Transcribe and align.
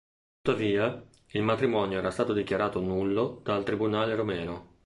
Tuttavia, 0.41 1.07
il 1.33 1.43
matrimonio 1.43 1.99
era 1.99 2.09
stato 2.09 2.33
dichiarato 2.33 2.79
nullo 2.79 3.39
dal 3.43 3.59
un 3.59 3.63
tribunale 3.65 4.15
rumeno. 4.15 4.69